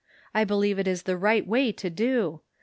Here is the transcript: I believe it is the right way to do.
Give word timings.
I 0.33 0.45
believe 0.45 0.79
it 0.79 0.87
is 0.87 1.03
the 1.03 1.15
right 1.15 1.45
way 1.45 1.71
to 1.73 1.89
do. 1.91 2.41